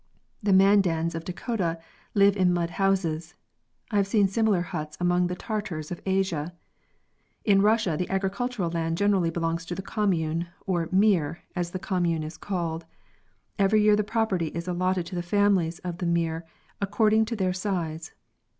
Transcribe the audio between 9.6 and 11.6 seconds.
to the commune, or mir,